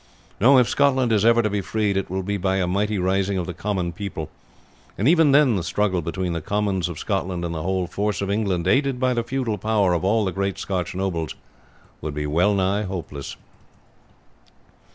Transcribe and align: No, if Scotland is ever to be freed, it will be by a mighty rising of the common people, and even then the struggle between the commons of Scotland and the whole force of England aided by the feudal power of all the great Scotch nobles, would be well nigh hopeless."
No, 0.39 0.57
if 0.57 0.67
Scotland 0.67 1.11
is 1.11 1.23
ever 1.23 1.43
to 1.43 1.49
be 1.51 1.61
freed, 1.61 1.95
it 1.95 2.09
will 2.09 2.23
be 2.23 2.35
by 2.35 2.55
a 2.55 2.65
mighty 2.65 2.97
rising 2.97 3.37
of 3.37 3.45
the 3.45 3.53
common 3.53 3.93
people, 3.93 4.31
and 4.97 5.07
even 5.07 5.31
then 5.31 5.55
the 5.57 5.63
struggle 5.63 6.01
between 6.01 6.33
the 6.33 6.41
commons 6.41 6.89
of 6.89 6.97
Scotland 6.97 7.45
and 7.45 7.53
the 7.53 7.61
whole 7.61 7.85
force 7.85 8.19
of 8.19 8.31
England 8.31 8.67
aided 8.67 8.99
by 8.99 9.13
the 9.13 9.21
feudal 9.23 9.59
power 9.59 9.93
of 9.93 10.03
all 10.03 10.25
the 10.25 10.31
great 10.31 10.57
Scotch 10.57 10.95
nobles, 10.95 11.35
would 12.01 12.15
be 12.15 12.25
well 12.25 12.55
nigh 12.55 12.81
hopeless." 12.81 13.35